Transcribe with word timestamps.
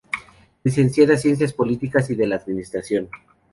Licenciada 0.63 1.15
Ciencias 1.15 1.53
Políticas 1.53 2.09
y 2.09 2.15
de 2.15 2.25
la 2.25 2.37
Administración. 2.37 3.07